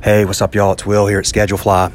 Hey, 0.00 0.24
what's 0.24 0.40
up, 0.40 0.54
y'all? 0.54 0.70
It's 0.70 0.86
Will 0.86 1.08
here 1.08 1.18
at 1.18 1.24
Schedulefly. 1.24 1.92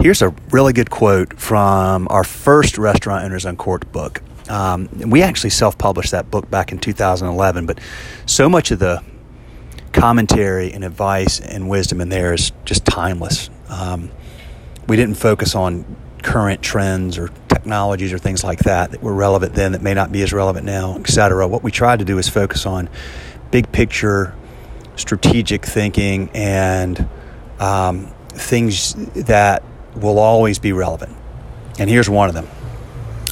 Here's 0.00 0.22
a 0.22 0.28
really 0.52 0.72
good 0.72 0.88
quote 0.88 1.36
from 1.40 2.06
our 2.08 2.22
first 2.22 2.78
Restaurant 2.78 3.24
Owners 3.24 3.44
Uncorked 3.44 3.90
book. 3.90 4.22
Um, 4.48 4.88
we 5.06 5.20
actually 5.20 5.50
self 5.50 5.76
published 5.76 6.12
that 6.12 6.30
book 6.30 6.48
back 6.48 6.70
in 6.70 6.78
2011, 6.78 7.66
but 7.66 7.80
so 8.24 8.48
much 8.48 8.70
of 8.70 8.78
the 8.78 9.02
commentary 9.92 10.72
and 10.72 10.84
advice 10.84 11.40
and 11.40 11.68
wisdom 11.68 12.00
in 12.00 12.08
there 12.08 12.34
is 12.34 12.52
just 12.64 12.84
timeless. 12.84 13.50
Um, 13.68 14.12
we 14.86 14.94
didn't 14.94 15.16
focus 15.16 15.56
on 15.56 15.84
current 16.22 16.62
trends 16.62 17.18
or 17.18 17.30
technologies 17.48 18.12
or 18.12 18.18
things 18.18 18.44
like 18.44 18.60
that 18.60 18.92
that 18.92 19.02
were 19.02 19.12
relevant 19.12 19.54
then 19.54 19.72
that 19.72 19.82
may 19.82 19.92
not 19.92 20.12
be 20.12 20.22
as 20.22 20.32
relevant 20.32 20.66
now, 20.66 20.96
etc. 20.98 21.48
What 21.48 21.64
we 21.64 21.72
tried 21.72 21.98
to 21.98 22.04
do 22.04 22.16
is 22.18 22.28
focus 22.28 22.64
on 22.64 22.88
big 23.50 23.72
picture, 23.72 24.36
strategic 24.94 25.66
thinking, 25.66 26.30
and 26.32 27.08
um, 27.58 28.12
things 28.28 28.94
that 29.14 29.62
will 29.94 30.18
always 30.18 30.58
be 30.58 30.72
relevant. 30.72 31.16
And 31.78 31.88
here's 31.88 32.08
one 32.08 32.28
of 32.28 32.34
them. 32.34 32.48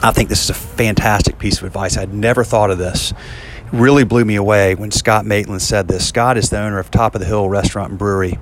I 0.02 0.10
think 0.10 0.28
this 0.28 0.42
is 0.42 0.50
a 0.50 0.54
fantastic 0.54 1.38
piece 1.38 1.58
of 1.58 1.64
advice. 1.64 1.96
I'd 1.96 2.12
never 2.12 2.42
thought 2.42 2.70
of 2.70 2.78
this. 2.78 3.12
It 3.12 3.72
really 3.72 4.04
blew 4.04 4.24
me 4.24 4.34
away 4.34 4.74
when 4.74 4.90
Scott 4.90 5.24
Maitland 5.24 5.62
said 5.62 5.86
this. 5.86 6.06
Scott 6.08 6.36
is 6.36 6.50
the 6.50 6.58
owner 6.58 6.78
of 6.78 6.90
Top 6.90 7.14
of 7.14 7.20
the 7.20 7.26
Hill 7.26 7.48
Restaurant 7.48 7.90
and 7.90 7.98
Brewery 7.98 8.38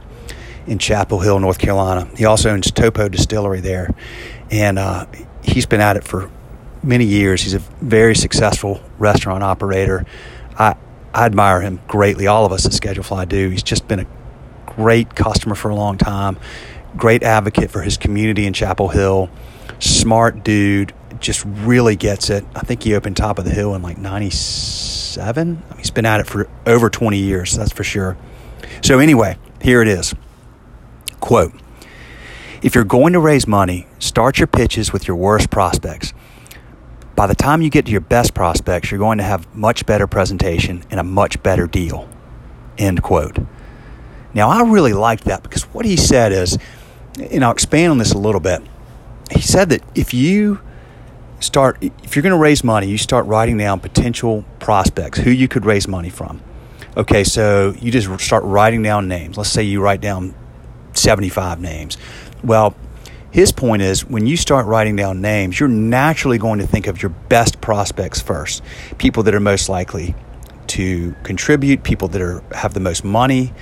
in 0.66 0.78
Chapel 0.78 1.20
Hill, 1.20 1.38
North 1.38 1.58
Carolina. 1.58 2.08
He 2.16 2.24
also 2.24 2.50
owns 2.50 2.70
Topo 2.70 3.08
Distillery 3.08 3.60
there. 3.60 3.94
And 4.50 4.78
uh, 4.78 5.06
he's 5.42 5.66
been 5.66 5.80
at 5.80 5.96
it 5.96 6.04
for 6.04 6.30
many 6.82 7.04
years. 7.04 7.42
He's 7.42 7.54
a 7.54 7.58
very 7.58 8.14
successful 8.14 8.80
restaurant 8.98 9.42
operator. 9.42 10.06
I, 10.58 10.76
I 11.12 11.26
admire 11.26 11.60
him 11.60 11.80
greatly. 11.88 12.26
All 12.26 12.46
of 12.46 12.52
us 12.52 12.64
at 12.64 12.72
Schedulefly 12.72 13.28
do. 13.28 13.50
He's 13.50 13.62
just 13.62 13.86
been 13.86 14.00
a 14.00 14.06
great 14.80 15.14
customer 15.14 15.54
for 15.54 15.68
a 15.68 15.74
long 15.74 15.98
time, 15.98 16.38
great 16.96 17.22
advocate 17.22 17.70
for 17.70 17.82
his 17.82 17.98
community 17.98 18.46
in 18.46 18.54
Chapel 18.54 18.88
Hill, 18.88 19.28
smart 19.78 20.42
dude, 20.42 20.94
just 21.18 21.44
really 21.44 21.96
gets 21.96 22.30
it. 22.30 22.46
I 22.54 22.60
think 22.60 22.82
he 22.82 22.94
opened 22.94 23.18
Top 23.18 23.38
of 23.38 23.44
the 23.44 23.50
Hill 23.50 23.74
in 23.74 23.82
like 23.82 23.98
97. 23.98 25.36
I 25.38 25.42
mean, 25.42 25.62
he's 25.76 25.90
been 25.90 26.06
at 26.06 26.20
it 26.20 26.26
for 26.26 26.48
over 26.64 26.88
20 26.88 27.18
years, 27.18 27.54
that's 27.54 27.72
for 27.72 27.84
sure. 27.84 28.16
So, 28.82 28.98
anyway, 29.00 29.36
here 29.60 29.82
it 29.82 29.88
is. 29.88 30.14
Quote 31.20 31.52
If 32.62 32.74
you're 32.74 32.84
going 32.84 33.12
to 33.12 33.20
raise 33.20 33.46
money, 33.46 33.86
start 33.98 34.38
your 34.38 34.46
pitches 34.46 34.94
with 34.94 35.06
your 35.06 35.18
worst 35.18 35.50
prospects. 35.50 36.14
By 37.16 37.26
the 37.26 37.34
time 37.34 37.60
you 37.60 37.68
get 37.68 37.84
to 37.84 37.92
your 37.92 38.00
best 38.00 38.32
prospects, 38.32 38.90
you're 38.90 38.98
going 38.98 39.18
to 39.18 39.24
have 39.24 39.54
much 39.54 39.84
better 39.84 40.06
presentation 40.06 40.84
and 40.90 40.98
a 40.98 41.04
much 41.04 41.42
better 41.42 41.66
deal. 41.66 42.08
End 42.78 43.02
quote. 43.02 43.36
Now, 44.34 44.48
I 44.48 44.62
really 44.62 44.92
liked 44.92 45.24
that 45.24 45.42
because 45.42 45.62
what 45.74 45.84
he 45.84 45.96
said 45.96 46.32
is, 46.32 46.58
and 47.18 47.44
I'll 47.44 47.52
expand 47.52 47.90
on 47.90 47.98
this 47.98 48.12
a 48.12 48.18
little 48.18 48.40
bit. 48.40 48.62
He 49.30 49.40
said 49.40 49.70
that 49.70 49.82
if 49.94 50.14
you 50.14 50.60
start, 51.40 51.78
if 52.02 52.14
you're 52.14 52.22
going 52.22 52.34
to 52.34 52.38
raise 52.38 52.62
money, 52.62 52.88
you 52.88 52.98
start 52.98 53.26
writing 53.26 53.56
down 53.56 53.80
potential 53.80 54.44
prospects, 54.58 55.18
who 55.18 55.30
you 55.30 55.48
could 55.48 55.64
raise 55.64 55.88
money 55.88 56.10
from. 56.10 56.40
Okay, 56.96 57.24
so 57.24 57.74
you 57.80 57.90
just 57.90 58.08
start 58.20 58.42
writing 58.44 58.82
down 58.82 59.08
names. 59.08 59.36
Let's 59.36 59.50
say 59.50 59.62
you 59.62 59.80
write 59.80 60.00
down 60.00 60.34
75 60.94 61.60
names. 61.60 61.96
Well, 62.42 62.74
his 63.30 63.52
point 63.52 63.82
is 63.82 64.04
when 64.04 64.26
you 64.26 64.36
start 64.36 64.66
writing 64.66 64.96
down 64.96 65.20
names, 65.20 65.60
you're 65.60 65.68
naturally 65.68 66.38
going 66.38 66.58
to 66.58 66.66
think 66.66 66.88
of 66.88 67.00
your 67.00 67.10
best 67.10 67.60
prospects 67.60 68.20
first. 68.20 68.62
People 68.98 69.22
that 69.22 69.34
are 69.34 69.40
most 69.40 69.68
likely 69.68 70.16
to 70.68 71.14
contribute, 71.22 71.84
people 71.84 72.08
that 72.08 72.20
are 72.20 72.42
have 72.54 72.74
the 72.74 72.80
most 72.80 73.04
money, 73.04 73.52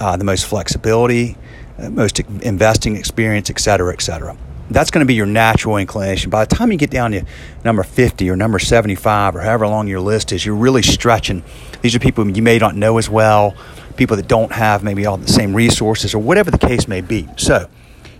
uh, 0.00 0.16
the 0.16 0.24
most 0.24 0.46
flexibility, 0.46 1.36
uh, 1.78 1.90
most 1.90 2.18
investing 2.20 2.96
experience, 2.96 3.50
et 3.50 3.60
cetera, 3.60 3.92
et 3.92 4.02
cetera. 4.02 4.36
That's 4.70 4.90
going 4.90 5.00
to 5.00 5.06
be 5.06 5.14
your 5.14 5.26
natural 5.26 5.76
inclination. 5.76 6.30
By 6.30 6.44
the 6.44 6.54
time 6.54 6.70
you 6.70 6.78
get 6.78 6.90
down 6.90 7.10
to 7.10 7.24
number 7.64 7.82
50 7.82 8.30
or 8.30 8.36
number 8.36 8.58
75 8.58 9.36
or 9.36 9.40
however 9.40 9.66
long 9.66 9.88
your 9.88 10.00
list 10.00 10.32
is, 10.32 10.46
you're 10.46 10.54
really 10.54 10.82
stretching. 10.82 11.42
These 11.82 11.96
are 11.96 11.98
people 11.98 12.28
you 12.28 12.42
may 12.42 12.58
not 12.58 12.76
know 12.76 12.96
as 12.98 13.10
well, 13.10 13.54
people 13.96 14.16
that 14.16 14.28
don't 14.28 14.52
have 14.52 14.84
maybe 14.84 15.06
all 15.06 15.16
the 15.16 15.28
same 15.28 15.54
resources 15.54 16.14
or 16.14 16.20
whatever 16.20 16.50
the 16.50 16.58
case 16.58 16.86
may 16.86 17.00
be. 17.00 17.28
So, 17.36 17.68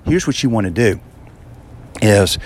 here's 0.04 0.26
what 0.26 0.42
you 0.42 0.50
want 0.50 0.66
to 0.66 0.72
do 0.72 1.00
is 2.02 2.38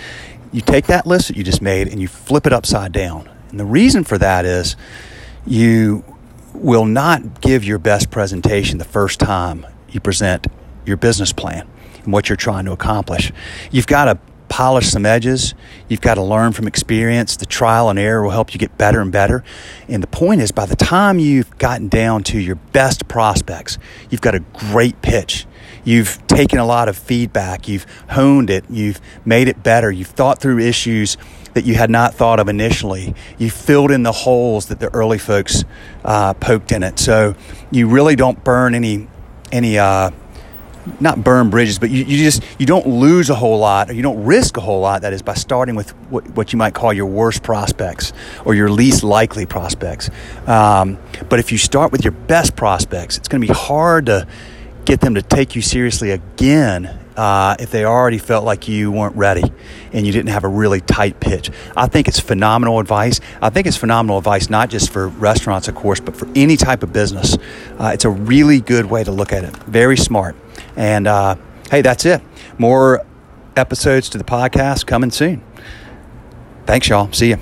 you 0.53 0.61
take 0.61 0.87
that 0.87 1.07
list 1.07 1.29
that 1.29 1.37
you 1.37 1.43
just 1.43 1.63
made 1.63 1.89
and 1.89 2.01
you 2.01 2.09
flip 2.09 2.47
it 2.47 2.53
upside 2.53 2.93
down. 2.93 3.29
And 3.51 3.59
the 3.59 3.65
reason 3.65 4.05
for 4.05 4.19
that 4.19 4.45
is 4.45 4.77
you 5.47 6.05
will 6.55 6.85
not 6.85 7.41
give 7.41 7.65
your 7.65 7.79
best 7.79 8.11
presentation 8.11 8.79
the 8.79 8.85
first 8.85 9.21
time 9.21 9.67
you 9.91 10.01
present 10.01 10.47
your 10.87 10.97
business 10.97 11.33
plan 11.33 11.69
and 12.03 12.13
what 12.13 12.29
you're 12.29 12.37
trying 12.37 12.65
to 12.65 12.73
accomplish. 12.73 13.33
You've 13.71 13.87
got 13.87 14.05
to 14.07 14.19
polish 14.55 14.87
some 14.87 15.05
edges. 15.05 15.53
You've 15.89 16.01
got 16.01 16.15
to 16.15 16.23
learn 16.23 16.53
from 16.53 16.69
experience. 16.69 17.37
The 17.37 17.45
trial 17.45 17.91
and 17.91 17.99
error 17.99 18.23
will 18.23 18.31
help 18.31 18.55
you 18.55 18.61
get 18.61 18.79
better 18.79 19.01
and 19.01 19.11
better. 19.11 19.43
And 19.89 20.01
the 20.01 20.07
point 20.07 20.43
is, 20.43 20.53
by 20.53 20.65
the 20.65 20.77
time 20.77 21.19
you've 21.19 21.59
gotten 21.59 21.89
down 21.89 22.23
to 22.25 22.39
your 22.39 22.55
best 22.55 23.09
prospects, 23.09 23.79
you've 24.11 24.21
got 24.21 24.37
a 24.37 24.39
great 24.39 25.03
pitch. 25.03 25.45
You've 25.83 26.25
taken 26.29 26.61
a 26.61 26.65
lot 26.65 26.89
of 26.89 26.97
feedback. 26.97 27.67
You've 27.67 27.85
honed 28.11 28.49
it. 28.49 28.65
You've 28.71 29.01
made 29.25 29.49
it 29.49 29.65
better. 29.65 29.91
You've 29.91 30.07
thought 30.07 30.41
through 30.41 30.61
issues 30.61 31.17
that 31.55 31.65
you 31.65 31.75
had 31.75 31.91
not 31.91 32.15
thought 32.15 32.39
of 32.39 32.49
initially. 32.49 33.13
You 33.39 33.51
filled 33.51 33.91
in 33.91 34.05
the 34.05 34.13
holes 34.13 34.67
that 34.67 34.79
the 34.79 34.89
early 34.95 35.19
folks 35.19 35.65
uh, 36.05 36.35
poked 36.35 36.71
in 36.71 36.85
it. 36.85 37.01
So 37.01 37.35
you 37.73 37.89
really 37.89 38.15
don't 38.15 38.45
burn 38.45 38.77
any 38.77 39.09
any 39.51 39.79
uh, 39.79 40.13
not 41.01 41.23
burn 41.25 41.51
bridges, 41.51 41.79
but 41.79 41.91
you, 41.91 42.05
you 42.05 42.19
just 42.19 42.43
you 42.59 42.67
don't 42.67 42.87
lose 42.87 43.31
a 43.31 43.35
whole 43.35 43.59
lot, 43.59 43.91
or 43.91 43.95
you 43.95 44.03
don't 44.03 44.25
risk 44.25 44.57
a 44.57 44.61
whole 44.61 44.81
lot. 44.81 45.03
That 45.03 45.13
is 45.13 45.23
by 45.23 45.35
starting 45.35 45.75
with 45.75 45.91
what, 46.11 46.29
what 46.31 46.53
you 46.53 46.59
might 46.59 46.75
call 46.75 46.93
your 46.93 47.07
worst 47.07 47.43
prospects 47.43 48.13
or 48.45 48.55
your 48.55 48.71
least 48.71 49.03
likely 49.03 49.47
prospects. 49.47 50.11
Um, 50.47 50.99
but 51.29 51.39
if 51.39 51.53
you 51.53 51.59
start 51.59 51.93
with 51.93 52.05
your 52.05 52.13
best 52.13 52.57
prospects, 52.57 53.17
it's 53.17 53.29
going 53.29 53.41
to 53.41 53.47
be 53.47 53.55
hard 53.55 54.07
to 54.07 54.27
get 54.85 55.01
them 55.01 55.15
to 55.15 55.23
take 55.23 55.57
you 55.57 55.63
seriously 55.63 56.11
again 56.11 57.01
uh, 57.17 57.57
if 57.59 57.71
they 57.71 57.85
already 57.85 58.19
felt 58.19 58.45
like 58.45 58.69
you 58.69 58.91
weren't 58.91 59.17
ready 59.17 59.53
and 59.93 60.07
you 60.07 60.13
didn't 60.13 60.31
have 60.31 60.45
a 60.45 60.49
really 60.49 60.81
tight 60.81 61.21
pitch. 61.21 61.51
I 61.77 61.87
think 61.87 62.09
it's 62.09 62.21
phenomenal 62.21 62.81
advice. 62.81 63.21
I 63.41 63.51
think 63.51 63.67
it's 63.67 63.77
phenomenal 63.77 64.19
advice 64.19 64.51
not 64.51 64.69
just 64.69 64.91
for 64.91 65.09
restaurants, 65.09 65.69
of 65.69 65.75
course, 65.75 66.01
but 66.01 66.17
for 66.17 66.29
any 66.35 66.57
type 66.57 66.83
of 66.83 66.93
business. 66.93 67.37
Uh, 67.79 67.91
it's 67.95 68.05
a 68.05 68.11
really 68.11 68.61
good 68.61 68.87
way 68.87 69.05
to 69.05 69.13
look 69.13 69.33
at 69.33 69.45
it. 69.45 69.57
Very 69.65 69.97
smart. 69.97 70.37
And 70.77 71.07
uh, 71.07 71.37
hey, 71.71 71.83
that's 71.83 72.05
it. 72.05 72.23
More 72.59 73.05
episodes 73.57 74.09
to 74.11 74.19
the 74.19 74.25
podcast 74.25 74.87
coming 74.87 75.11
soon. 75.11 75.43
Thanks, 76.67 76.89
y'all. 76.89 77.13
See 77.13 77.31
you. 77.31 77.39